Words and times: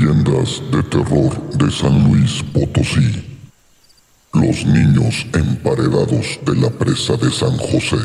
Leyendas 0.00 0.62
de 0.72 0.82
terror 0.84 1.50
de 1.58 1.70
San 1.70 2.04
Luis 2.04 2.42
Potosí. 2.54 3.38
Los 4.32 4.64
niños 4.64 5.26
emparedados 5.34 6.40
de 6.46 6.56
la 6.56 6.70
presa 6.70 7.18
de 7.18 7.30
San 7.30 7.58
José. 7.58 7.98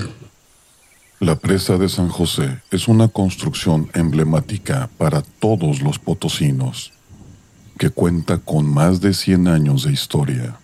La 1.21 1.37
presa 1.37 1.77
de 1.77 1.87
San 1.87 2.09
José 2.09 2.59
es 2.69 2.89
una 2.89 3.07
construcción 3.07 3.89
emblemática 3.93 4.89
para 4.97 5.21
todos 5.21 5.81
los 5.81 5.97
potosinos, 5.97 6.91
que 7.77 7.89
cuenta 7.89 8.39
con 8.39 8.65
más 8.65 8.99
de 8.99 9.13
100 9.13 9.47
años 9.47 9.83
de 9.83 9.93
historia. 9.93 10.57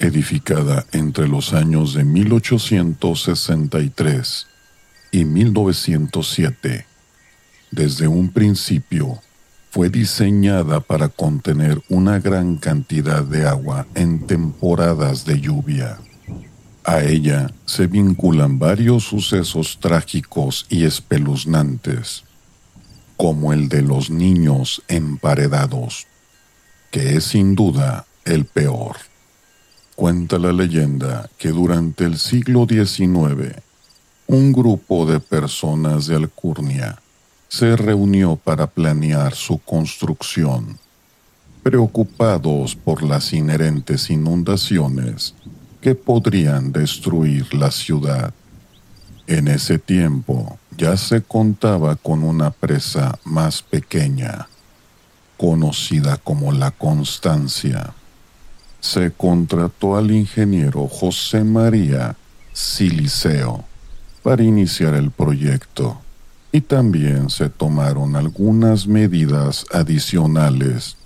Edificada 0.00 0.84
entre 0.90 1.28
los 1.28 1.52
años 1.52 1.94
de 1.94 2.02
1863 2.02 4.46
y 5.12 5.24
1907, 5.24 6.86
desde 7.70 8.08
un 8.08 8.30
principio 8.30 9.20
fue 9.70 9.88
diseñada 9.88 10.80
para 10.80 11.08
contener 11.08 11.80
una 11.88 12.18
gran 12.18 12.56
cantidad 12.56 13.22
de 13.22 13.46
agua 13.46 13.86
en 13.94 14.26
temporadas 14.26 15.24
de 15.24 15.40
lluvia. 15.40 15.98
A 16.84 17.02
ella 17.02 17.52
se 17.66 17.86
vinculan 17.86 18.58
varios 18.58 19.04
sucesos 19.04 19.78
trágicos 19.80 20.66
y 20.68 20.84
espeluznantes, 20.84 22.24
como 23.16 23.52
el 23.52 23.68
de 23.68 23.82
los 23.82 24.10
niños 24.10 24.82
emparedados, 24.88 26.08
que 26.90 27.16
es 27.16 27.24
sin 27.24 27.54
duda 27.54 28.06
el 28.24 28.46
peor. 28.46 28.96
Cuenta 29.94 30.38
la 30.38 30.52
leyenda 30.52 31.30
que 31.38 31.50
durante 31.50 32.04
el 32.06 32.18
siglo 32.18 32.66
XIX, 32.68 33.54
un 34.26 34.52
grupo 34.52 35.06
de 35.06 35.20
personas 35.20 36.06
de 36.06 36.16
Alcurnia 36.16 36.98
se 37.50 37.74
reunió 37.74 38.36
para 38.36 38.68
planear 38.68 39.34
su 39.34 39.58
construcción. 39.58 40.78
Preocupados 41.64 42.76
por 42.76 43.02
las 43.02 43.32
inherentes 43.32 44.08
inundaciones 44.08 45.34
que 45.80 45.96
podrían 45.96 46.70
destruir 46.70 47.52
la 47.52 47.72
ciudad. 47.72 48.32
En 49.26 49.48
ese 49.48 49.80
tiempo 49.80 50.60
ya 50.76 50.96
se 50.96 51.22
contaba 51.22 51.96
con 51.96 52.22
una 52.22 52.52
presa 52.52 53.18
más 53.24 53.62
pequeña, 53.62 54.46
conocida 55.36 56.18
como 56.18 56.52
la 56.52 56.70
Constancia. 56.70 57.94
Se 58.78 59.10
contrató 59.10 59.96
al 59.96 60.12
ingeniero 60.12 60.86
José 60.86 61.42
María 61.42 62.14
Siliceo 62.52 63.64
para 64.22 64.44
iniciar 64.44 64.94
el 64.94 65.10
proyecto 65.10 66.00
y 66.52 66.60
también 66.62 67.30
se 67.30 67.48
tomaron 67.48 68.16
algunas 68.16 68.86
medidas 68.86 69.64
adicionales 69.72 70.96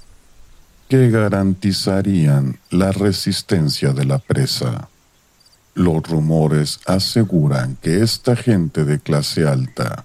que 0.88 1.10
garantizarían 1.10 2.58
la 2.70 2.92
resistencia 2.92 3.92
de 3.92 4.04
la 4.04 4.18
presa. 4.18 4.88
Los 5.74 6.02
rumores 6.04 6.80
aseguran 6.86 7.76
que 7.82 8.02
esta 8.02 8.36
gente 8.36 8.84
de 8.84 9.00
clase 9.00 9.46
alta 9.46 10.04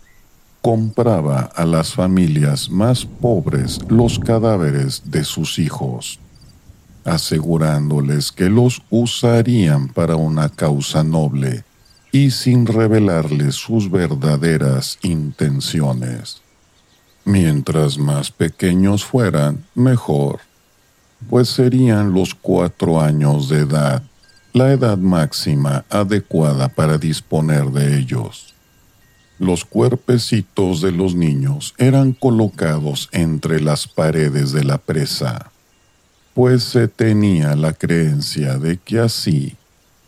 compraba 0.62 1.50
a 1.56 1.66
las 1.66 1.94
familias 1.94 2.70
más 2.70 3.06
pobres 3.06 3.80
los 3.88 4.20
cadáveres 4.20 5.04
de 5.06 5.24
sus 5.24 5.58
hijos, 5.58 6.20
asegurándoles 7.06 8.32
que 8.32 8.50
los 8.50 8.82
usarían 8.90 9.88
para 9.88 10.16
una 10.16 10.50
causa 10.50 11.04
noble 11.04 11.64
y 12.12 12.32
sin 12.32 12.66
revelarles 12.66 13.56
sus 13.56 13.90
verdaderas 13.90 14.98
intenciones. 15.04 16.42
Mientras 17.26 17.98
más 17.98 18.32
pequeños 18.32 19.04
fueran, 19.06 19.66
mejor, 19.76 20.40
pues 21.30 21.50
serían 21.50 22.14
los 22.14 22.34
cuatro 22.34 23.02
años 23.02 23.50
de 23.50 23.60
edad, 23.60 24.02
la 24.54 24.72
edad 24.72 24.98
máxima 24.98 25.86
adecuada 25.90 26.70
para 26.70 26.98
disponer 26.98 27.66
de 27.66 28.00
ellos. 28.00 28.56
Los 29.38 29.64
cuerpecitos 29.64 30.82
de 30.82 30.92
los 30.92 31.16
niños 31.16 31.76
eran 31.78 32.14
colocados 32.14 33.10
entre 33.12 33.62
las 33.62 33.88
paredes 33.88 34.52
de 34.52 34.64
la 34.64 34.78
presa, 34.80 35.52
pues 36.34 36.64
se 36.64 36.88
tenía 36.88 37.56
la 37.56 37.74
creencia 37.74 38.58
de 38.58 38.78
que 38.78 39.00
así 39.00 39.56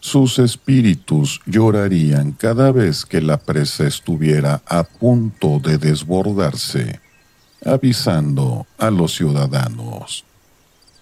sus 0.02 0.38
espíritus 0.40 1.40
llorarían 1.46 2.32
cada 2.32 2.72
vez 2.72 3.06
que 3.06 3.22
la 3.22 3.38
presa 3.38 3.86
estuviera 3.86 4.64
a 4.66 4.84
punto 4.84 5.60
de 5.60 5.78
desbordarse, 5.78 7.00
avisando 7.64 8.66
a 8.80 8.90
los 8.90 9.16
ciudadanos. 9.16 10.26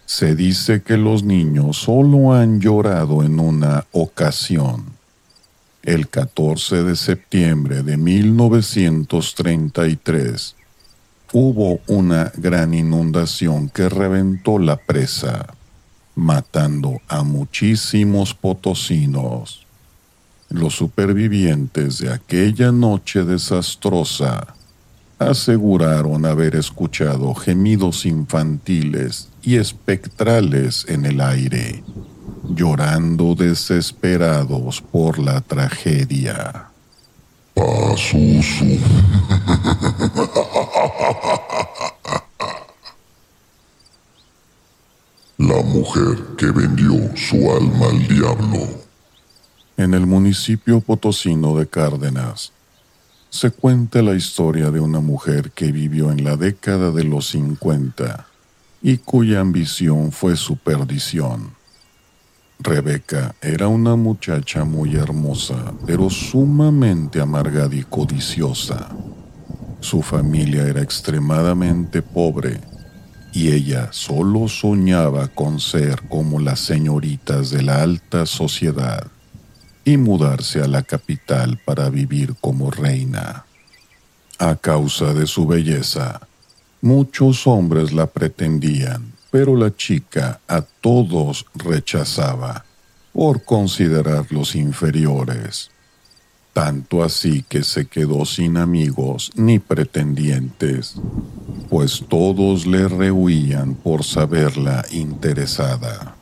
Se 0.06 0.36
dice 0.36 0.82
que 0.82 0.98
los 0.98 1.24
niños 1.24 1.78
solo 1.78 2.34
han 2.34 2.60
llorado 2.60 3.24
en 3.24 3.40
una 3.40 3.86
ocasión. 3.94 4.84
El 5.82 6.10
14 6.10 6.84
de 6.84 6.98
septiembre 6.98 7.84
de 7.84 7.96
1933 7.96 10.56
hubo 11.32 11.80
una 11.88 12.34
gran 12.36 12.74
inundación 12.74 13.70
que 13.70 13.88
reventó 13.88 14.60
la 14.60 14.76
presa 14.76 15.56
matando 16.20 17.02
a 17.08 17.24
muchísimos 17.24 18.34
potosinos. 18.34 19.66
Los 20.50 20.76
supervivientes 20.76 22.00
de 22.00 22.12
aquella 22.12 22.72
noche 22.72 23.24
desastrosa 23.24 24.56
aseguraron 25.18 26.26
haber 26.26 26.56
escuchado 26.56 27.34
gemidos 27.36 28.06
infantiles 28.06 29.30
y 29.42 29.58
espectrales 29.58 30.86
en 30.88 31.06
el 31.06 31.22
aire, 31.22 31.84
llorando 32.50 33.36
desesperados 33.36 34.82
por 34.82 35.20
la 35.20 35.42
tragedia. 35.42 36.66
La 45.40 45.64
mujer 45.64 46.36
que 46.38 46.52
vendió 46.52 47.16
su 47.16 47.50
alma 47.50 47.86
al 47.86 48.06
diablo. 48.10 48.60
En 49.78 49.94
el 49.94 50.06
municipio 50.06 50.82
potosino 50.82 51.58
de 51.58 51.66
Cárdenas 51.66 52.52
se 53.30 53.50
cuenta 53.50 54.02
la 54.02 54.16
historia 54.16 54.70
de 54.70 54.82
una 54.82 55.00
mujer 55.00 55.52
que 55.52 55.72
vivió 55.72 56.12
en 56.12 56.26
la 56.26 56.36
década 56.36 56.92
de 56.92 57.06
los 57.06 57.30
50 57.30 58.28
y 58.82 58.98
cuya 58.98 59.40
ambición 59.40 60.12
fue 60.12 60.36
su 60.36 60.58
perdición. 60.58 61.54
Rebeca 62.60 63.34
era 63.42 63.70
una 63.70 63.96
muchacha 63.96 64.66
muy 64.66 64.98
hermosa, 64.98 65.74
pero 65.86 66.10
sumamente 66.10 67.22
amargada 67.22 67.74
y 67.74 67.84
codiciosa. 67.84 68.90
Su 69.80 70.02
familia 70.02 70.68
era 70.68 70.82
extremadamente 70.82 72.02
pobre 72.02 72.60
y 73.32 73.52
ella 73.52 73.90
solo 73.92 74.48
soñaba 74.48 75.28
con 75.28 75.60
ser 75.60 76.02
como 76.10 76.40
las 76.40 76.60
señoritas 76.60 77.52
de 77.52 77.62
la 77.62 77.82
alta 77.82 78.26
sociedad 78.26 79.08
y 79.86 79.98
mudarse 79.98 80.62
a 80.62 80.68
la 80.68 80.84
capital 80.84 81.60
para 81.64 81.90
vivir 81.90 82.36
como 82.42 82.72
reina. 82.72 83.46
A 84.40 84.56
causa 84.56 85.14
de 85.14 85.28
su 85.28 85.48
belleza, 85.48 86.22
muchos 86.82 87.46
hombres 87.46 87.92
la 87.92 88.08
pretendían, 88.08 89.14
pero 89.32 89.56
la 89.56 89.76
chica 89.76 90.40
a 90.48 90.62
todos 90.62 91.46
rechazaba 91.56 92.66
por 93.14 93.44
considerarlos 93.44 94.56
inferiores 94.56 95.72
tanto 96.54 97.04
así 97.04 97.44
que 97.48 97.64
se 97.64 97.86
quedó 97.86 98.26
sin 98.26 98.58
amigos 98.58 99.32
ni 99.36 99.60
pretendientes, 99.60 100.96
pues 101.70 102.04
todos 102.08 102.66
le 102.66 102.88
rehuían 102.88 103.76
por 103.76 104.04
saberla 104.04 104.86
interesada. 104.92 106.16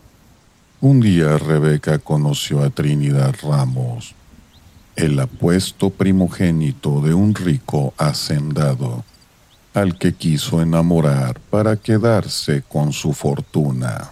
Un 0.81 0.99
día 0.99 1.37
Rebeca 1.37 1.99
conoció 1.99 2.63
a 2.63 2.69
Trinidad 2.69 3.35
Ramos, 3.41 4.13
el 4.95 5.19
apuesto 5.19 5.89
primogénito 5.89 7.01
de 7.01 7.13
un 7.13 7.33
rico 7.33 7.93
hacendado, 7.97 9.05
al 9.73 9.97
que 9.97 10.13
quiso 10.13 10.61
enamorar 10.61 11.39
para 11.49 11.77
quedarse 11.77 12.63
con 12.67 12.93
su 12.93 13.13
fortuna. 13.13 14.11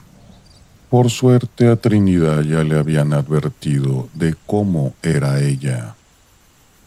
Por 0.90 1.10
suerte 1.10 1.68
a 1.68 1.76
Trinidad 1.76 2.42
ya 2.42 2.64
le 2.64 2.78
habían 2.78 3.14
advertido 3.14 4.08
de 4.14 4.36
cómo 4.46 4.94
era 5.02 5.42
ella 5.42 5.96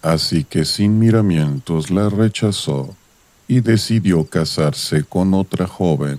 así 0.02 0.44
que 0.44 0.64
sin 0.64 0.98
miramientos 0.98 1.90
la 1.90 2.08
rechazó 2.08 2.94
y 3.46 3.60
decidió 3.60 4.24
casarse 4.24 5.04
con 5.04 5.34
otra 5.34 5.66
joven, 5.66 6.18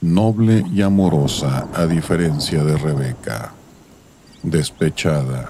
noble 0.00 0.64
y 0.72 0.82
amorosa 0.82 1.68
a 1.74 1.86
diferencia 1.86 2.64
de 2.64 2.76
Rebeca. 2.76 3.52
Despechada, 4.42 5.48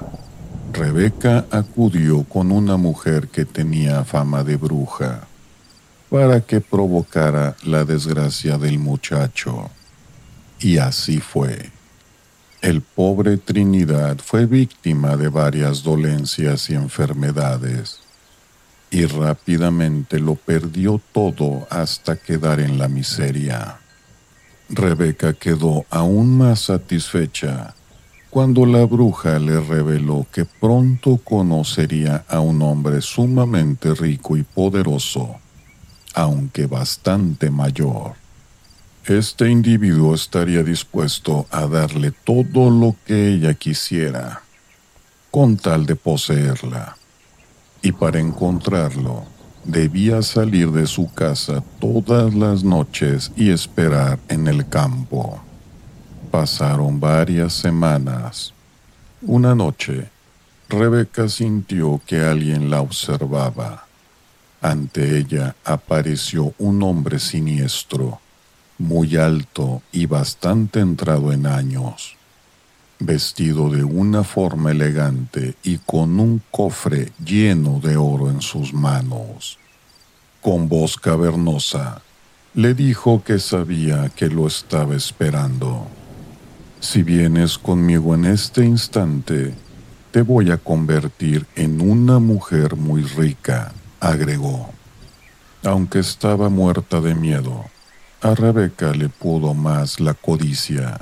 Rebeca 0.72 1.46
acudió 1.50 2.24
con 2.24 2.50
una 2.50 2.76
mujer 2.76 3.28
que 3.28 3.44
tenía 3.44 4.04
fama 4.04 4.42
de 4.42 4.56
bruja. 4.56 5.28
para 6.10 6.42
que 6.42 6.60
provocara 6.60 7.56
la 7.64 7.86
desgracia 7.86 8.58
del 8.58 8.78
muchacho. 8.78 9.70
Y 10.60 10.76
así 10.76 11.20
fue. 11.20 11.70
El 12.62 12.80
pobre 12.80 13.38
Trinidad 13.38 14.18
fue 14.24 14.46
víctima 14.46 15.16
de 15.16 15.28
varias 15.28 15.82
dolencias 15.82 16.70
y 16.70 16.74
enfermedades, 16.74 17.98
y 18.88 19.04
rápidamente 19.04 20.20
lo 20.20 20.36
perdió 20.36 21.00
todo 21.10 21.66
hasta 21.70 22.14
quedar 22.14 22.60
en 22.60 22.78
la 22.78 22.86
miseria. 22.86 23.80
Rebeca 24.68 25.32
quedó 25.32 25.86
aún 25.90 26.38
más 26.38 26.60
satisfecha 26.60 27.74
cuando 28.30 28.64
la 28.64 28.86
bruja 28.86 29.40
le 29.40 29.60
reveló 29.60 30.24
que 30.30 30.44
pronto 30.44 31.16
conocería 31.16 32.24
a 32.28 32.38
un 32.38 32.62
hombre 32.62 33.00
sumamente 33.00 33.92
rico 33.92 34.36
y 34.36 34.44
poderoso, 34.44 35.34
aunque 36.14 36.66
bastante 36.66 37.50
mayor. 37.50 38.21
Este 39.06 39.50
individuo 39.50 40.14
estaría 40.14 40.62
dispuesto 40.62 41.46
a 41.50 41.66
darle 41.66 42.12
todo 42.12 42.70
lo 42.70 42.94
que 43.04 43.30
ella 43.34 43.52
quisiera, 43.52 44.42
con 45.32 45.56
tal 45.56 45.86
de 45.86 45.96
poseerla. 45.96 46.96
Y 47.82 47.90
para 47.90 48.20
encontrarlo, 48.20 49.24
debía 49.64 50.22
salir 50.22 50.70
de 50.70 50.86
su 50.86 51.12
casa 51.12 51.64
todas 51.80 52.32
las 52.32 52.62
noches 52.62 53.32
y 53.34 53.50
esperar 53.50 54.20
en 54.28 54.46
el 54.46 54.68
campo. 54.68 55.42
Pasaron 56.30 57.00
varias 57.00 57.54
semanas. 57.54 58.54
Una 59.20 59.56
noche, 59.56 60.10
Rebeca 60.68 61.28
sintió 61.28 62.00
que 62.06 62.20
alguien 62.20 62.70
la 62.70 62.80
observaba. 62.80 63.84
Ante 64.60 65.18
ella 65.18 65.56
apareció 65.64 66.54
un 66.58 66.84
hombre 66.84 67.18
siniestro, 67.18 68.21
muy 68.82 69.16
alto 69.16 69.80
y 69.92 70.06
bastante 70.06 70.80
entrado 70.80 71.32
en 71.32 71.46
años, 71.46 72.16
vestido 72.98 73.70
de 73.70 73.84
una 73.84 74.24
forma 74.24 74.72
elegante 74.72 75.54
y 75.62 75.78
con 75.78 76.18
un 76.18 76.42
cofre 76.50 77.12
lleno 77.24 77.80
de 77.80 77.96
oro 77.96 78.28
en 78.28 78.42
sus 78.42 78.74
manos. 78.74 79.58
Con 80.40 80.68
voz 80.68 80.96
cavernosa, 80.96 82.02
le 82.54 82.74
dijo 82.74 83.22
que 83.22 83.38
sabía 83.38 84.10
que 84.10 84.28
lo 84.28 84.46
estaba 84.46 84.96
esperando. 84.96 85.86
Si 86.80 87.02
vienes 87.02 87.58
conmigo 87.58 88.14
en 88.14 88.24
este 88.24 88.64
instante, 88.64 89.54
te 90.10 90.22
voy 90.22 90.50
a 90.50 90.58
convertir 90.58 91.46
en 91.54 91.80
una 91.80 92.18
mujer 92.18 92.76
muy 92.76 93.02
rica, 93.02 93.72
agregó. 94.00 94.70
Aunque 95.64 96.00
estaba 96.00 96.48
muerta 96.48 97.00
de 97.00 97.14
miedo, 97.14 97.64
a 98.22 98.36
Rebeca 98.36 98.92
le 98.92 99.08
pudo 99.08 99.52
más 99.52 99.98
la 99.98 100.14
codicia 100.14 101.00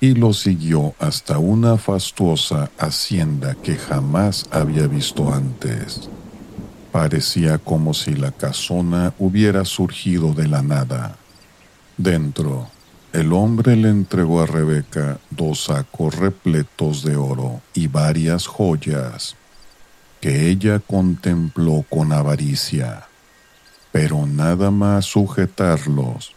y 0.00 0.14
lo 0.14 0.32
siguió 0.32 0.94
hasta 1.00 1.38
una 1.38 1.76
fastuosa 1.76 2.70
hacienda 2.78 3.56
que 3.56 3.74
jamás 3.76 4.46
había 4.50 4.86
visto 4.86 5.32
antes. 5.34 6.08
Parecía 6.92 7.58
como 7.58 7.94
si 7.94 8.14
la 8.14 8.30
casona 8.30 9.12
hubiera 9.18 9.64
surgido 9.64 10.34
de 10.34 10.46
la 10.46 10.62
nada. 10.62 11.16
Dentro, 11.96 12.68
el 13.12 13.32
hombre 13.32 13.74
le 13.74 13.88
entregó 13.88 14.40
a 14.40 14.46
Rebeca 14.46 15.18
dos 15.30 15.64
sacos 15.64 16.14
repletos 16.14 17.02
de 17.02 17.16
oro 17.16 17.60
y 17.74 17.88
varias 17.88 18.46
joyas 18.46 19.36
que 20.20 20.48
ella 20.48 20.78
contempló 20.78 21.84
con 21.90 22.12
avaricia, 22.12 23.08
pero 23.90 24.26
nada 24.26 24.70
más 24.70 25.06
sujetarlos. 25.06 26.34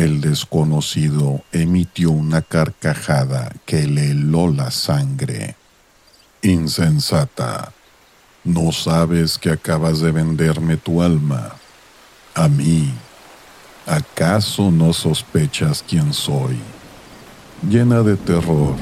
El 0.00 0.22
desconocido 0.22 1.42
emitió 1.52 2.10
una 2.10 2.40
carcajada 2.40 3.52
que 3.66 3.86
le 3.86 4.12
heló 4.12 4.48
la 4.48 4.70
sangre. 4.70 5.56
Insensata, 6.40 7.74
¿no 8.42 8.72
sabes 8.72 9.36
que 9.36 9.50
acabas 9.50 10.00
de 10.00 10.10
venderme 10.10 10.78
tu 10.78 11.02
alma? 11.02 11.50
A 12.34 12.48
mí 12.48 12.94
¿Acaso 13.86 14.70
no 14.70 14.94
sospechas 14.94 15.84
quién 15.86 16.14
soy? 16.14 16.56
Llena 17.68 18.02
de 18.02 18.16
terror, 18.16 18.76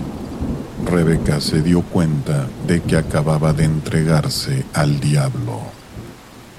Rebeca 0.85 1.41
se 1.41 1.63
dio 1.63 1.83
cuenta 1.83 2.47
de 2.65 2.81
que 2.81 2.97
acababa 2.97 3.53
de 3.53 3.65
entregarse 3.65 4.67
al 4.73 5.01
diablo. 5.01 5.63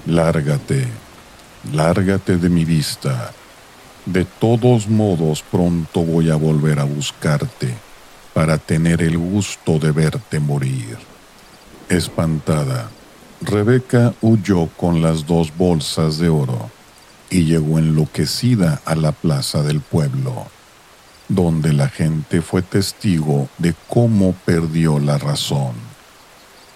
Lárgate, 0.05 0.87
lárgate 1.71 2.35
de 2.35 2.49
mi 2.49 2.65
vista. 2.65 3.31
De 4.11 4.25
todos 4.25 4.87
modos 4.87 5.43
pronto 5.43 6.01
voy 6.01 6.31
a 6.31 6.35
volver 6.35 6.79
a 6.79 6.83
buscarte 6.83 7.75
para 8.33 8.57
tener 8.57 9.03
el 9.03 9.19
gusto 9.19 9.77
de 9.77 9.91
verte 9.91 10.39
morir. 10.39 10.97
Espantada, 11.89 12.89
Rebeca 13.39 14.15
huyó 14.21 14.65
con 14.65 15.03
las 15.03 15.27
dos 15.27 15.55
bolsas 15.55 16.17
de 16.17 16.27
oro 16.27 16.71
y 17.29 17.43
llegó 17.43 17.77
enloquecida 17.77 18.81
a 18.83 18.95
la 18.95 19.11
plaza 19.11 19.61
del 19.61 19.79
pueblo, 19.79 20.47
donde 21.27 21.71
la 21.71 21.87
gente 21.87 22.41
fue 22.41 22.63
testigo 22.63 23.47
de 23.59 23.75
cómo 23.87 24.33
perdió 24.43 24.97
la 24.97 25.19
razón. 25.19 25.73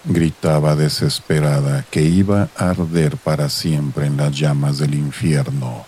Gritaba 0.04 0.76
desesperada 0.76 1.84
que 1.90 2.02
iba 2.02 2.48
a 2.56 2.70
arder 2.70 3.16
para 3.16 3.48
siempre 3.48 4.06
en 4.06 4.18
las 4.18 4.38
llamas 4.38 4.78
del 4.78 4.94
infierno, 4.94 5.84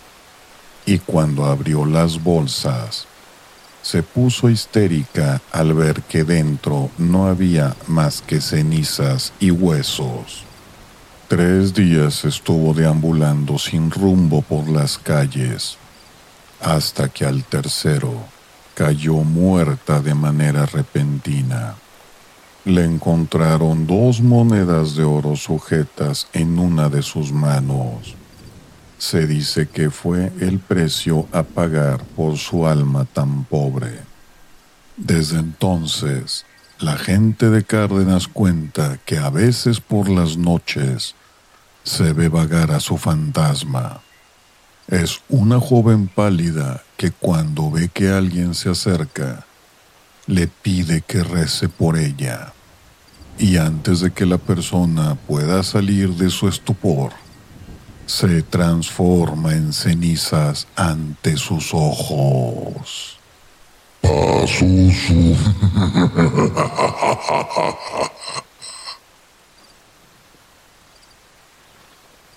y 0.87 1.01
cuando 1.01 1.45
abrió 1.45 1.85
las 1.85 2.23
bolsas, 2.23 3.07
se 3.83 4.03
puso 4.03 4.49
histérica 4.49 5.43
al 5.53 5.75
ver 5.75 6.03
que 6.03 6.25
dentro 6.25 6.91
no 6.97 7.27
había 7.27 7.77
más 7.87 8.23
que 8.23 8.41
cenizas 8.41 9.33
y 9.39 9.51
huesos. 9.51 10.45
Tres 11.29 11.75
días 11.75 12.25
estuvo 12.25 12.73
deambulando 12.73 13.59
sin 13.59 13.91
rumbo 13.91 14.43
por 14.43 14.69
las 14.69 14.97
calles, 14.97 15.77
hasta 16.61 17.09
que 17.09 17.25
al 17.25 17.45
tercero 17.45 18.15
cayó 18.75 19.15
muerta 19.15 20.01
de 20.01 20.15
manera 20.15 20.67
repentina. 20.67 21.75
Le 22.65 22.85
encontraron 22.85 23.87
dos 23.87 24.21
monedas 24.21 24.97
de 24.97 25.05
oro 25.05 25.37
sujetas 25.37 26.29
en 26.33 26.59
una 26.59 26.89
de 26.89 27.03
sus 27.03 27.33
manos. 27.33 28.17
Se 28.99 29.27
dice 29.27 29.69
que 29.69 29.91
fue 29.91 30.33
el 30.41 30.59
precio 30.59 31.29
a 31.33 31.43
pagar 31.43 32.03
por 32.17 32.39
su 32.39 32.67
alma 32.67 33.05
tan 33.05 33.45
pobre. 33.45 34.01
Desde 34.97 35.39
entonces, 35.39 36.47
la 36.79 36.97
gente 36.97 37.51
de 37.51 37.65
Cárdenas 37.65 38.29
cuenta 38.29 38.99
que 39.05 39.19
a 39.19 39.31
veces 39.31 39.81
por 39.81 40.09
las 40.09 40.37
noches 40.37 41.15
se 41.85 42.13
ve 42.13 42.29
vagar 42.29 42.71
a 42.71 42.81
su 42.81 42.97
fantasma. 42.97 44.01
Es 44.89 45.21
una 45.29 45.61
joven 45.61 46.09
pálida 46.09 46.83
que 46.97 47.11
cuando 47.11 47.71
ve 47.71 47.89
que 47.89 48.09
alguien 48.09 48.55
se 48.55 48.71
acerca, 48.71 49.47
le 50.27 50.49
pide 50.49 51.03
que 51.03 51.23
rece 51.23 51.69
por 51.69 51.97
ella. 51.97 52.53
Y 53.39 53.57
antes 53.59 54.01
de 54.01 54.11
que 54.13 54.27
la 54.27 54.39
persona 54.39 55.15
pueda 55.15 55.63
salir 55.63 56.11
de 56.15 56.31
su 56.31 56.49
estupor, 56.49 57.13
se 58.07 58.43
transforma 58.43 59.53
en 59.53 59.73
cenizas 59.73 60.67
ante 60.77 61.37
sus 61.37 61.75
ojos. 61.75 63.19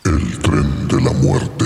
El 0.03 0.39
tren 0.39 0.87
de 0.87 1.01
la 1.01 1.13
muerte. 1.13 1.65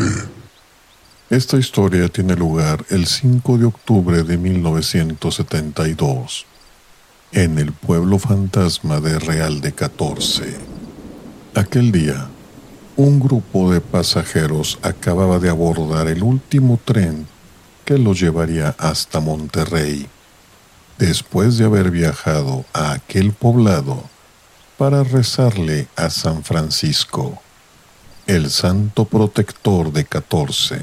Esta 1.29 1.57
historia 1.57 2.09
tiene 2.09 2.35
lugar 2.35 2.85
el 2.89 3.07
5 3.07 3.57
de 3.57 3.65
octubre 3.65 4.23
de 4.23 4.37
1972, 4.37 6.45
en 7.31 7.57
el 7.57 7.71
pueblo 7.71 8.19
fantasma 8.19 8.99
de 8.99 9.17
Real 9.17 9.61
de 9.61 9.71
14. 9.71 10.57
Aquel 11.55 11.91
día, 11.91 12.27
un 12.95 13.19
grupo 13.19 13.71
de 13.71 13.81
pasajeros 13.81 14.77
acababa 14.83 15.39
de 15.39 15.49
abordar 15.49 16.07
el 16.07 16.21
último 16.21 16.79
tren 16.83 17.27
que 17.85 17.97
los 17.97 18.19
llevaría 18.19 18.75
hasta 18.77 19.19
Monterrey, 19.19 20.07
después 20.99 21.57
de 21.57 21.65
haber 21.65 21.89
viajado 21.89 22.65
a 22.71 22.91
aquel 22.91 23.33
poblado 23.33 24.03
para 24.77 25.03
rezarle 25.03 25.87
a 25.95 26.09
San 26.09 26.43
Francisco, 26.43 27.41
el 28.27 28.51
santo 28.51 29.05
protector 29.05 29.91
de 29.91 30.05
catorce. 30.05 30.81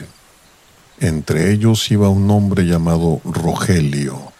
Entre 0.99 1.53
ellos 1.53 1.91
iba 1.91 2.09
un 2.09 2.29
hombre 2.31 2.65
llamado 2.67 3.21
Rogelio, 3.25 4.33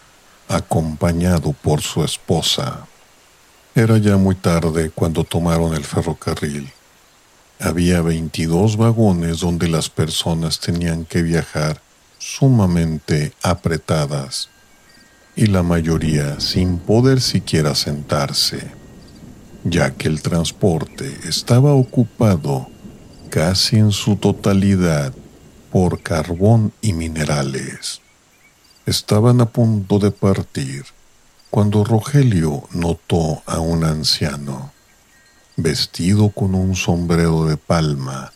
acompañado 0.49 1.53
por 1.53 1.81
su 1.81 2.03
esposa. 2.03 2.85
Era 3.73 3.97
ya 3.97 4.17
muy 4.17 4.35
tarde 4.35 4.91
cuando 4.93 5.23
tomaron 5.23 5.73
el 5.73 5.85
ferrocarril 5.85 6.71
Había 7.61 8.01
22 8.01 8.75
vagones 8.75 9.39
donde 9.39 9.67
las 9.67 9.89
personas 9.89 10.59
tenían 10.59 11.05
que 11.05 11.21
viajar 11.21 11.79
sumamente 12.17 13.33
apretadas 13.43 14.49
y 15.35 15.45
la 15.45 15.61
mayoría 15.61 16.39
sin 16.39 16.79
poder 16.79 17.21
siquiera 17.21 17.75
sentarse, 17.75 18.71
ya 19.63 19.91
que 19.91 20.07
el 20.07 20.23
transporte 20.23 21.15
estaba 21.27 21.73
ocupado 21.73 22.67
casi 23.29 23.77
en 23.77 23.91
su 23.91 24.15
totalidad 24.15 25.13
por 25.71 26.01
carbón 26.01 26.73
y 26.81 26.93
minerales. 26.93 28.01
Estaban 28.87 29.39
a 29.39 29.45
punto 29.45 29.99
de 29.99 30.09
partir 30.09 30.83
cuando 31.51 31.83
Rogelio 31.83 32.63
notó 32.71 33.43
a 33.45 33.59
un 33.59 33.83
anciano, 33.83 34.71
vestido 35.57 36.29
con 36.29 36.55
un 36.55 36.75
sombrero 36.75 37.45
de 37.45 37.57
palma 37.57 38.31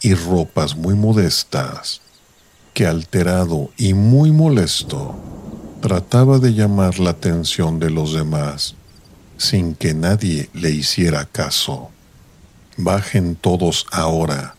y 0.00 0.14
ropas 0.14 0.76
muy 0.76 0.94
modestas, 0.94 2.00
que 2.74 2.86
alterado 2.86 3.70
y 3.76 3.94
muy 3.94 4.30
molesto 4.30 5.14
trataba 5.80 6.38
de 6.38 6.54
llamar 6.54 6.98
la 6.98 7.10
atención 7.10 7.78
de 7.78 7.90
los 7.90 8.12
demás 8.12 8.74
sin 9.40 9.74
que 9.74 9.94
nadie 9.94 10.50
le 10.52 10.70
hiciera 10.70 11.24
caso. 11.24 11.90
Bajen 12.76 13.36
todos 13.36 13.86
ahora. 13.90 14.54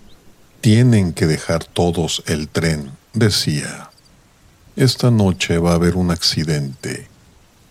Tienen 0.60 1.14
que 1.14 1.28
dejar 1.28 1.64
todos 1.64 2.24
el 2.26 2.48
tren, 2.48 2.92
decía. 3.14 3.92
Esta 4.76 5.12
noche 5.12 5.60
va 5.60 5.74
a 5.74 5.76
haber 5.76 5.96
un 5.96 6.10
accidente 6.10 7.08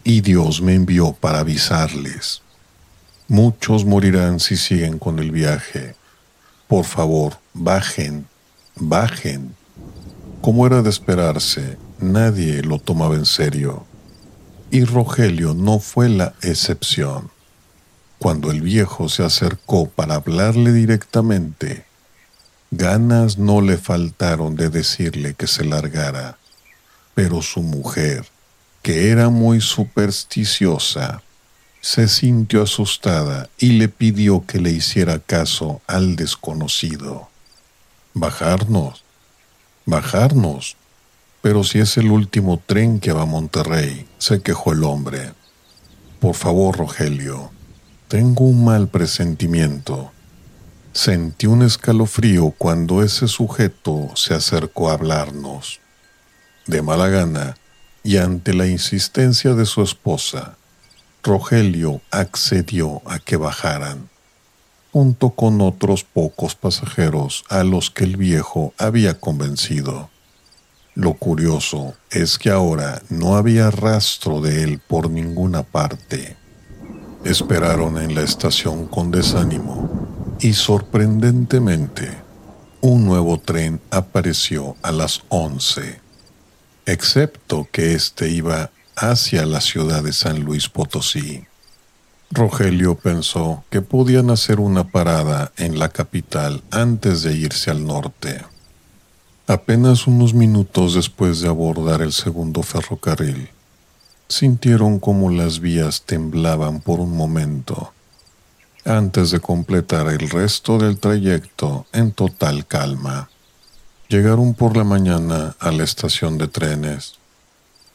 y 0.05 0.21
Dios 0.21 0.63
me 0.63 0.75
envió 0.75 1.13
para 1.13 1.41
avisarles. 1.41 2.43
Muchos 3.31 3.85
morirán 3.85 4.41
si 4.41 4.57
siguen 4.57 4.99
con 4.99 5.21
el 5.21 5.31
viaje. 5.31 5.95
Por 6.67 6.85
favor, 6.85 7.39
bajen, 7.55 8.27
bajen. 8.75 9.55
Como 10.41 10.67
era 10.67 10.83
de 10.83 10.91
esperarse, 10.91 11.79
nadie 12.01 12.61
lo 12.65 12.81
tomaba 12.81 13.15
en 13.15 13.27
serio. 13.27 13.87
Y 14.73 14.83
Rogelio 14.83 15.55
no 15.55 15.79
fue 15.79 16.09
la 16.09 16.35
excepción. 16.43 17.31
Cuando 18.19 18.51
el 18.51 18.63
viejo 18.63 19.09
se 19.09 19.23
acercó 19.23 19.89
para 19.89 20.17
hablarle 20.17 20.73
directamente, 20.73 21.85
ganas 22.73 23.39
no 23.39 23.61
le 23.61 23.77
faltaron 23.77 24.57
de 24.57 24.71
decirle 24.71 25.35
que 25.35 25.47
se 25.47 25.65
largara, 25.65 26.37
pero 27.15 27.43
su 27.43 27.63
mujer, 27.63 28.27
que 28.83 29.13
era 29.13 29.29
muy 29.29 29.61
supersticiosa, 29.61 31.23
se 31.81 32.09
sintió 32.09 32.63
asustada 32.63 33.49
y 33.59 33.73
le 33.73 33.89
pidió 33.89 34.45
que 34.47 34.61
le 34.61 34.71
hiciera 34.71 35.19
caso 35.19 35.81
al 35.87 36.17
desconocido. 36.17 37.29
Bajarnos, 38.13 39.03
bajarnos, 39.87 40.77
pero 41.43 41.65
si 41.65 41.79
es 41.79 41.97
el 41.97 42.11
último 42.11 42.63
tren 42.65 43.01
que 43.01 43.13
va 43.13 43.23
a 43.23 43.27
Monterrey, 43.27 44.07
se 44.19 44.43
quejó 44.43 44.73
el 44.73 44.85
hombre. 44.85 45.33
Por 46.21 46.35
favor, 46.35 46.77
Rogelio, 46.77 47.51
tengo 48.09 48.45
un 48.45 48.65
mal 48.65 48.89
presentimiento. 48.89 50.13
Sentí 50.93 51.47
un 51.47 51.63
escalofrío 51.63 52.51
cuando 52.51 53.03
ese 53.03 53.27
sujeto 53.27 54.11
se 54.17 54.35
acercó 54.35 54.91
a 54.91 54.95
hablarnos. 54.95 55.81
De 56.67 56.83
mala 56.83 57.09
gana, 57.09 57.57
y 58.03 58.19
ante 58.19 58.53
la 58.53 58.67
insistencia 58.67 59.55
de 59.55 59.65
su 59.65 59.83
esposa, 59.83 60.57
Rogelio 61.23 62.01
accedió 62.11 63.03
a 63.05 63.19
que 63.19 63.37
bajaran, 63.37 64.09
junto 64.93 65.31
con 65.31 65.61
otros 65.61 66.03
pocos 66.05 66.55
pasajeros 66.55 67.45
a 67.49 67.63
los 67.63 67.91
que 67.91 68.05
el 68.05 68.17
viejo 68.17 68.73
había 68.79 69.21
convencido. 69.21 70.09
Lo 70.95 71.15
curioso 71.15 71.95
es 72.11 72.39
que 72.39 72.51
ahora 72.51 73.03
no 73.11 73.37
había 73.37 73.71
rastro 73.71 74.41
de 74.41 74.65
él 74.65 74.81
por 74.81 75.11
ninguna 75.11 75.63
parte. 75.63 76.37
Esperaron 77.25 77.99
en 77.99 78.15
la 78.15 78.23
estación 78.23 78.87
con 78.87 79.11
desánimo 79.11 80.37
y 80.41 80.55
sorprendentemente 80.55 82.11
un 82.81 83.05
nuevo 83.05 83.39
tren 83.39 83.79
apareció 83.91 84.75
a 84.83 84.91
las 84.91 85.21
once, 85.29 86.01
excepto 86.87 87.69
que 87.71 87.95
éste 87.95 88.31
iba 88.31 88.71
hacia 89.01 89.47
la 89.47 89.63
ciudad 89.63 90.03
de 90.03 90.13
San 90.13 90.41
Luis 90.41 90.69
Potosí. 90.69 91.45
Rogelio 92.31 92.97
pensó 92.97 93.65
que 93.71 93.81
podían 93.81 94.31
hacer 94.31 94.61
una 94.61 94.85
parada 94.85 95.53
en 95.57 95.79
la 95.79 95.89
capital 95.89 96.63
antes 96.71 97.23
de 97.23 97.35
irse 97.35 97.71
al 97.71 97.87
norte. 97.87 98.45
Apenas 99.47 100.07
unos 100.07 100.35
minutos 100.35 100.95
después 100.95 101.41
de 101.41 101.49
abordar 101.49 102.03
el 102.03 102.13
segundo 102.13 102.63
ferrocarril, 102.63 103.49
sintieron 104.29 105.01
como 105.01 105.31
las 105.31 105.61
vías 105.61 106.03
temblaban 106.03 106.81
por 106.81 107.01
un 107.01 107.17
momento, 107.17 107.93
antes 108.85 109.31
de 109.31 109.41
completar 109.41 110.09
el 110.09 110.29
resto 110.29 110.77
del 110.77 110.99
trayecto 110.99 111.87
en 111.93 112.13
total 112.13 112.67
calma. 112.67 113.31
Llegaron 114.09 114.53
por 114.55 114.77
la 114.77 114.85
mañana 114.85 115.57
a 115.59 115.71
la 115.71 115.85
estación 115.85 116.37
de 116.37 116.49
trenes, 116.49 117.20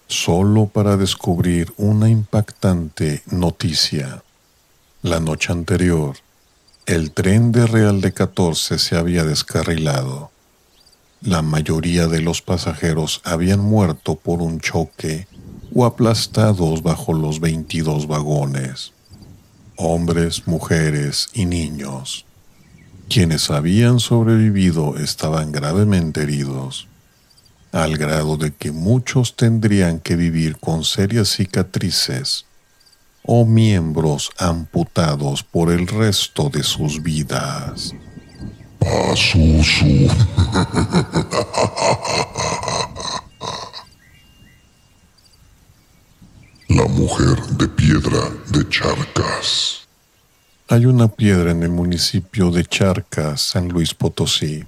solo 0.07 0.67
para 0.67 0.97
descubrir 0.97 1.73
una 1.77 2.09
impactante 2.09 3.23
noticia. 3.31 4.23
La 5.01 5.19
noche 5.19 5.51
anterior, 5.51 6.17
el 6.85 7.11
tren 7.11 7.51
de 7.51 7.67
Real 7.67 8.01
de 8.01 8.13
14 8.13 8.79
se 8.79 8.95
había 8.95 9.23
descarrilado 9.23 10.31
la 11.25 11.41
mayoría 11.41 12.07
de 12.07 12.21
los 12.21 12.43
pasajeros 12.43 13.21
habían 13.23 13.59
muerto 13.59 14.15
por 14.15 14.43
un 14.43 14.59
choque 14.59 15.27
o 15.73 15.85
aplastados 15.85 16.83
bajo 16.83 17.13
los 17.13 17.39
22 17.39 18.07
vagones. 18.07 18.93
Hombres, 19.75 20.47
mujeres 20.47 21.29
y 21.33 21.45
niños. 21.45 22.25
Quienes 23.09 23.49
habían 23.49 23.99
sobrevivido 23.99 24.97
estaban 24.97 25.51
gravemente 25.51 26.21
heridos, 26.21 26.87
al 27.75 27.97
grado 27.97 28.37
de 28.37 28.53
que 28.53 28.71
muchos 28.71 29.35
tendrían 29.35 29.99
que 29.99 30.15
vivir 30.15 30.57
con 30.57 30.85
serias 30.85 31.27
cicatrices 31.27 32.45
o 33.21 33.45
miembros 33.45 34.31
amputados 34.37 35.43
por 35.43 35.69
el 35.69 35.85
resto 35.85 36.49
de 36.49 36.63
sus 36.63 37.03
vidas. 37.03 37.93
La 46.69 46.85
mujer 46.87 47.41
de 47.57 47.67
piedra 47.67 48.29
de 48.51 48.69
Charcas. 48.69 49.81
Hay 50.69 50.85
una 50.85 51.09
piedra 51.09 51.51
en 51.51 51.61
el 51.63 51.71
municipio 51.71 52.51
de 52.51 52.63
Charcas, 52.63 53.41
San 53.41 53.67
Luis 53.67 53.93
Potosí, 53.93 54.63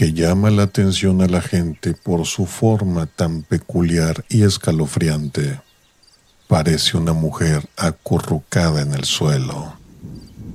que 0.00 0.14
llama 0.14 0.48
la 0.48 0.62
atención 0.62 1.20
a 1.20 1.26
la 1.26 1.42
gente 1.42 1.92
por 1.92 2.24
su 2.24 2.46
forma 2.46 3.04
tan 3.04 3.42
peculiar 3.42 4.24
y 4.30 4.44
escalofriante. 4.44 5.60
Parece 6.48 6.96
una 6.96 7.12
mujer 7.12 7.68
acurrucada 7.76 8.80
en 8.80 8.94
el 8.94 9.04
suelo. 9.04 9.74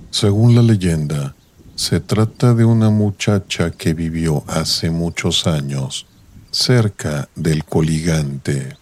Según 0.10 0.56
la 0.56 0.64
leyenda, 0.64 1.36
se 1.76 2.00
trata 2.00 2.56
de 2.56 2.66
una 2.66 2.90
muchacha 2.90 3.70
que 3.70 3.94
vivió 3.94 4.44
hace 4.48 4.90
muchos 4.90 5.46
años 5.46 6.08
cerca 6.50 7.30
del 7.36 7.66
Coligante, 7.66 8.76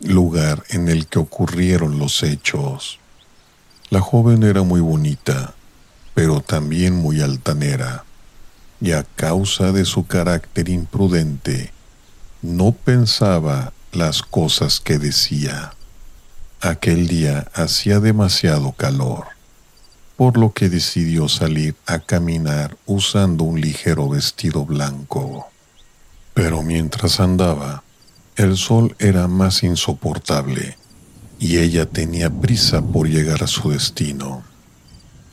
lugar 0.00 0.62
en 0.68 0.90
el 0.90 1.06
que 1.06 1.20
ocurrieron 1.20 1.98
los 1.98 2.22
hechos. 2.22 2.98
La 3.88 4.02
joven 4.02 4.42
era 4.42 4.62
muy 4.62 4.82
bonita, 4.82 5.54
pero 6.12 6.42
también 6.42 6.96
muy 6.96 7.22
altanera, 7.22 8.04
y 8.80 8.92
a 8.92 9.04
causa 9.04 9.72
de 9.72 9.84
su 9.84 10.06
carácter 10.06 10.68
imprudente, 10.68 11.72
no 12.42 12.72
pensaba 12.72 13.72
las 13.92 14.22
cosas 14.22 14.80
que 14.80 14.98
decía. 14.98 15.74
Aquel 16.60 17.08
día 17.08 17.48
hacía 17.54 18.00
demasiado 18.00 18.72
calor 18.72 19.40
por 20.20 20.36
lo 20.36 20.52
que 20.52 20.68
decidió 20.68 21.30
salir 21.30 21.74
a 21.86 21.98
caminar 21.98 22.76
usando 22.84 23.44
un 23.44 23.58
ligero 23.58 24.06
vestido 24.06 24.66
blanco. 24.66 25.48
Pero 26.34 26.62
mientras 26.62 27.20
andaba, 27.20 27.84
el 28.36 28.58
sol 28.58 28.94
era 28.98 29.28
más 29.28 29.62
insoportable 29.62 30.76
y 31.38 31.56
ella 31.56 31.86
tenía 31.86 32.28
prisa 32.28 32.82
por 32.82 33.08
llegar 33.08 33.42
a 33.42 33.46
su 33.46 33.70
destino. 33.70 34.44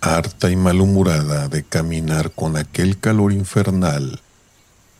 Harta 0.07 0.49
y 0.49 0.55
malhumorada 0.55 1.49
de 1.49 1.63
caminar 1.63 2.31
con 2.31 2.55
aquel 2.55 2.97
calor 2.97 3.33
infernal, 3.33 4.21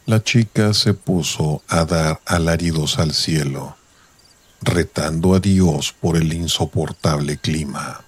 la 0.05 0.21
chica 0.21 0.73
se 0.73 0.93
puso 0.93 1.63
a 1.69 1.85
dar 1.85 2.19
alaridos 2.25 2.99
al 2.99 3.13
cielo, 3.13 3.77
retando 4.61 5.33
a 5.33 5.39
Dios 5.39 5.95
por 5.97 6.17
el 6.17 6.33
insoportable 6.33 7.37
clima. 7.37 8.01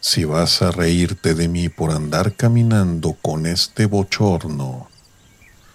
Si 0.00 0.24
vas 0.24 0.60
a 0.60 0.72
reírte 0.72 1.34
de 1.34 1.46
mí 1.46 1.68
por 1.68 1.92
andar 1.92 2.34
caminando 2.34 3.16
con 3.22 3.46
este 3.46 3.86
bochorno, 3.86 4.88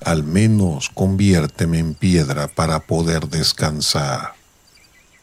al 0.04 0.26
menos 0.26 0.90
conviérteme 0.90 1.80
en 1.80 1.94
piedra 1.94 2.50
para 2.50 2.82
poder 2.82 3.30
descansar. 3.30 4.34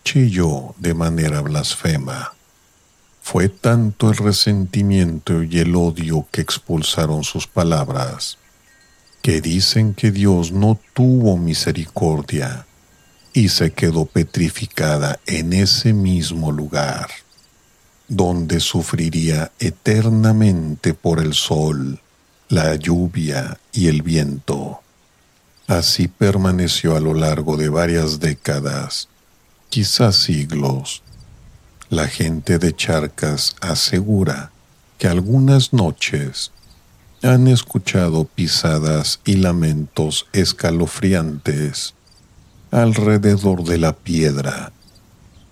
Chilló 0.02 0.74
de 0.78 0.94
manera 0.94 1.42
blasfema. 1.42 2.32
Fue 3.32 3.49
tanto 3.49 4.10
el 4.10 4.16
resentimiento 4.16 5.44
y 5.44 5.60
el 5.60 5.76
odio 5.76 6.26
que 6.32 6.40
expulsaron 6.40 7.22
sus 7.22 7.46
palabras, 7.46 8.38
que 9.22 9.40
dicen 9.40 9.94
que 9.94 10.10
Dios 10.10 10.50
no 10.50 10.80
tuvo 10.94 11.37
misericordia 11.37 12.66
y 13.32 13.50
se 13.50 13.70
quedó 13.70 14.06
petrificada 14.06 15.20
en 15.26 15.52
ese 15.52 15.92
mismo 15.92 16.50
lugar, 16.50 17.08
donde 18.08 18.58
sufriría 18.58 19.52
eternamente 19.60 20.92
por 20.92 21.20
el 21.20 21.34
sol, 21.34 22.00
la 22.49 22.75
lluvia 22.75 23.60
y 23.72 23.87
el 23.87 24.02
viento. 24.02 24.80
Así 25.68 26.08
permaneció 26.08 26.96
a 26.96 27.00
lo 27.00 27.14
largo 27.14 27.56
de 27.56 27.68
varias 27.68 28.18
décadas, 28.18 29.08
quizás 29.68 30.16
siglos. 30.16 31.04
La 31.90 32.06
gente 32.06 32.61
de 32.61 32.73
Charcas 32.73 33.56
asegura 33.61 34.52
que 34.97 35.09
algunas 35.09 35.73
noches 35.73 36.52
han 37.20 37.49
escuchado 37.49 38.26
pisadas 38.26 39.18
y 39.25 39.35
lamentos 39.35 40.28
escalofriantes 40.32 41.94
alrededor 42.70 43.64
de 43.64 43.78
la 43.78 43.97
piedra, 43.97 44.70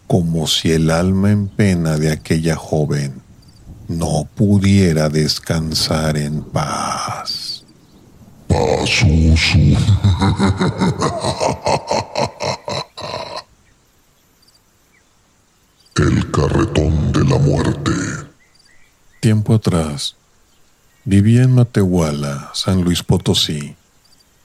como 0.07 0.47
si 0.47 0.71
el 0.71 0.93
alma 0.93 1.33
en 1.33 1.49
pena 1.49 1.97
de 1.97 2.13
aquella 2.13 2.55
joven 2.55 3.21
no 3.89 4.29
pudiera 4.37 5.09
descansar 5.09 6.17
en 6.17 6.45
paz. 6.45 7.65
El 15.99 16.31
carretón 16.31 17.11
de 17.11 17.25
la 17.25 17.39
muerte. 17.39 17.91
Tiempo 19.19 19.55
atrás, 19.55 20.15
vivía 21.05 21.43
en 21.43 21.57
Matehuala, 21.57 22.53
San 22.55 22.83
Luis 22.83 23.03
Potosí, 23.03 23.75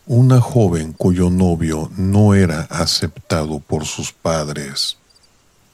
una 0.07 0.41
joven 0.41 0.93
cuyo 0.93 1.29
novio 1.29 1.91
no 1.95 2.33
era 2.33 2.61
aceptado 2.71 3.59
por 3.59 3.85
sus 3.85 4.11
padres. 4.11 4.97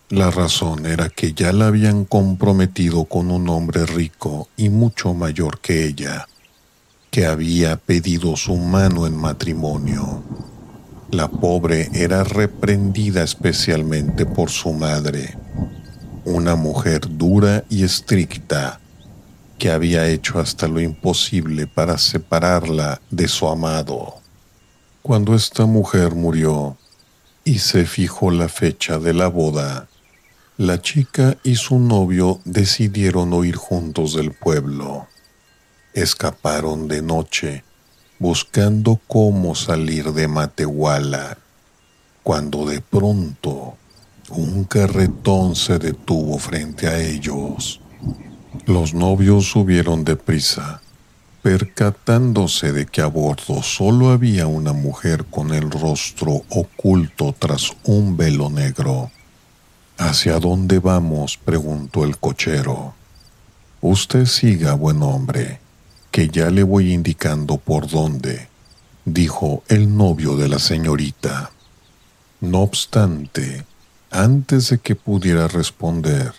La 0.09 0.31
razón 0.31 0.85
era 0.85 1.07
que 1.07 1.31
ya 1.33 1.53
la 1.53 1.67
habían 1.67 2.03
comprometido 2.03 3.05
con 3.05 3.31
un 3.31 3.47
hombre 3.47 3.85
rico 3.85 4.49
y 4.57 4.67
mucho 4.67 5.13
mayor 5.13 5.61
que 5.61 5.85
ella, 5.85 6.27
que 7.09 7.25
había 7.25 7.77
pedido 7.77 8.35
su 8.35 8.57
mano 8.57 9.07
en 9.07 9.15
matrimonio. 9.15 10.23
La 11.11 11.27
pobre 11.27 11.89
era 11.91 12.23
reprendida 12.23 13.23
especialmente 13.23 14.27
por 14.27 14.51
su 14.51 14.73
madre, 14.73 15.35
una 16.23 16.55
mujer 16.55 17.01
dura 17.09 17.63
y 17.67 17.83
estricta, 17.83 18.79
que 19.57 19.71
había 19.71 20.07
hecho 20.07 20.39
hasta 20.39 20.67
lo 20.67 20.79
imposible 20.79 21.65
para 21.65 21.97
separarla 21.97 23.01
de 23.09 23.27
su 23.27 23.47
amado. 23.47 24.17
Cuando 25.01 25.33
esta 25.33 25.65
mujer 25.65 26.13
murió 26.13 26.77
y 27.43 27.57
se 27.57 27.85
fijó 27.85 28.29
la 28.29 28.47
fecha 28.47 28.99
de 28.99 29.15
la 29.15 29.29
boda, 29.29 29.87
la 30.57 30.79
chica 30.79 31.37
y 31.43 31.55
su 31.55 31.79
novio 31.79 32.39
decidieron 32.45 33.33
huir 33.33 33.55
juntos 33.55 34.13
del 34.13 34.33
pueblo. 34.33 35.07
Escaparon 35.95 36.87
de 36.87 37.01
noche, 37.01 37.63
buscando 38.19 38.99
cómo 39.07 39.55
salir 39.55 40.11
de 40.13 40.27
Matehuala, 40.27 41.37
cuando 42.21 42.65
de 42.65 42.81
pronto 42.81 43.75
un 44.29 44.65
carretón 44.65 45.55
se 45.55 45.79
detuvo 45.79 46.37
frente 46.37 46.87
a 46.87 46.99
ellos. 46.99 47.81
Los 48.65 48.93
novios 48.93 49.49
subieron 49.49 50.03
deprisa 50.03 50.81
percatándose 51.41 52.73
de 52.73 52.85
que 52.85 53.01
a 53.01 53.07
bordo 53.07 53.63
solo 53.63 54.09
había 54.09 54.47
una 54.47 54.73
mujer 54.73 55.25
con 55.25 55.53
el 55.53 55.71
rostro 55.71 56.43
oculto 56.49 57.33
tras 57.37 57.75
un 57.85 58.17
velo 58.17 58.49
negro. 58.49 59.09
¿Hacia 59.97 60.39
dónde 60.39 60.79
vamos? 60.79 61.37
preguntó 61.37 62.03
el 62.03 62.17
cochero. 62.17 62.93
Usted 63.81 64.25
siga, 64.25 64.73
buen 64.73 65.01
hombre, 65.01 65.59
que 66.11 66.29
ya 66.29 66.49
le 66.49 66.63
voy 66.63 66.93
indicando 66.93 67.57
por 67.57 67.87
dónde, 67.87 68.47
dijo 69.05 69.63
el 69.67 69.95
novio 69.95 70.35
de 70.35 70.49
la 70.49 70.59
señorita. 70.59 71.51
No 72.41 72.61
obstante, 72.61 73.65
antes 74.11 74.69
de 74.69 74.79
que 74.79 74.95
pudiera 74.95 75.47
responder, 75.47 76.33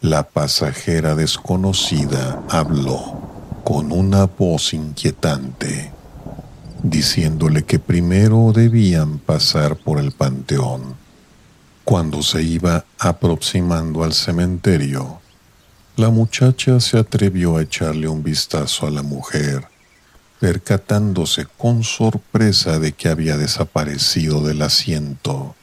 la 0.00 0.24
pasajera 0.24 1.14
desconocida 1.14 2.42
habló 2.48 3.60
con 3.64 3.92
una 3.92 4.26
voz 4.26 4.72
inquietante, 4.72 5.90
diciéndole 6.82 7.64
que 7.64 7.78
primero 7.78 8.52
debían 8.54 9.18
pasar 9.18 9.76
por 9.76 9.98
el 9.98 10.12
panteón. 10.12 10.94
Cuando 11.84 12.22
se 12.22 12.42
iba 12.42 12.84
aproximando 12.98 14.04
al 14.04 14.12
cementerio, 14.12 15.20
la 15.96 16.10
muchacha 16.10 16.78
se 16.78 16.98
atrevió 16.98 17.56
a 17.56 17.62
echarle 17.62 18.06
un 18.06 18.22
vistazo 18.22 18.86
a 18.86 18.90
la 18.90 19.02
mujer, 19.02 19.66
percatándose 20.38 21.46
con 21.56 21.84
sorpresa 21.84 22.78
de 22.78 22.92
que 22.92 23.08
había 23.08 23.38
desaparecido 23.38 24.42
del 24.42 24.60
asiento. 24.60 25.56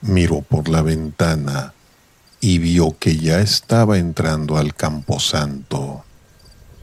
Miró 0.00 0.42
por 0.42 0.68
la 0.68 0.82
ventana 0.82 1.74
y 2.40 2.58
vio 2.58 2.96
que 3.00 3.16
ya 3.16 3.40
estaba 3.40 3.98
entrando 3.98 4.58
al 4.58 4.76
camposanto. 4.76 6.04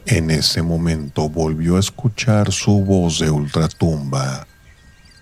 En 0.05 0.29
ese 0.29 0.61
momento 0.61 1.29
volvió 1.29 1.77
a 1.77 1.79
escuchar 1.79 2.51
su 2.51 2.83
voz 2.83 3.19
de 3.19 3.31
ultratumba, 3.31 4.47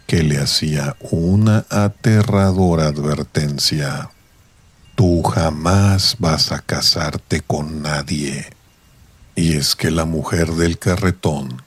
que 0.07 0.23
le 0.23 0.39
hacía 0.39 0.97
una 1.11 1.65
aterradora 1.69 2.87
advertencia. 2.87 4.09
Tú 4.95 5.23
jamás 5.23 6.15
vas 6.19 6.51
a 6.51 6.59
casarte 6.59 7.41
con 7.41 7.81
nadie. 7.81 8.45
Y 9.35 9.57
es 9.57 9.75
que 9.75 9.89
la 9.89 10.05
mujer 10.05 10.51
del 10.51 10.77
carretón 10.77 11.63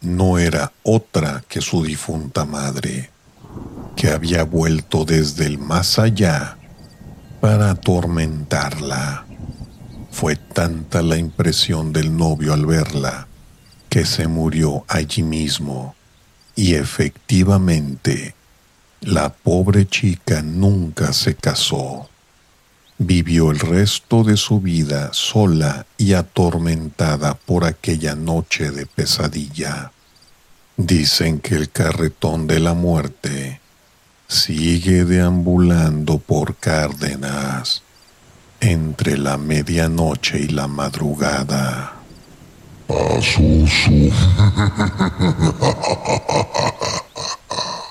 no 0.00 0.38
era 0.38 0.72
otra 0.82 1.44
que 1.48 1.60
su 1.60 1.82
difunta 1.82 2.44
madre, 2.44 3.10
que 3.96 4.10
había 4.10 4.44
vuelto 4.44 5.04
desde 5.04 5.46
el 5.46 5.58
más 5.58 5.98
allá 5.98 6.58
para 7.40 7.70
atormentarla. 7.70 9.26
Fue 10.12 10.36
tanta 10.36 11.02
la 11.02 11.16
impresión 11.16 11.92
del 11.92 12.16
novio 12.16 12.52
al 12.52 12.66
verla 12.66 13.26
que 13.88 14.06
se 14.06 14.26
murió 14.28 14.84
allí 14.88 15.22
mismo. 15.22 15.94
Y 16.54 16.74
efectivamente, 16.74 18.34
la 19.00 19.32
pobre 19.32 19.86
chica 19.86 20.40
nunca 20.40 21.12
se 21.12 21.34
casó. 21.34 22.08
Vivió 22.98 23.50
el 23.50 23.58
resto 23.58 24.22
de 24.22 24.36
su 24.36 24.60
vida 24.60 25.10
sola 25.12 25.86
y 25.98 26.12
atormentada 26.12 27.34
por 27.34 27.64
aquella 27.64 28.14
noche 28.14 28.70
de 28.70 28.86
pesadilla. 28.86 29.90
Dicen 30.76 31.40
que 31.40 31.56
el 31.56 31.70
carretón 31.70 32.46
de 32.46 32.60
la 32.60 32.74
muerte 32.74 33.60
sigue 34.28 35.04
deambulando 35.04 36.18
por 36.18 36.54
Cárdenas 36.56 37.82
entre 38.60 39.18
la 39.18 39.36
medianoche 39.36 40.38
y 40.38 40.48
la 40.48 40.68
madrugada. 40.68 41.94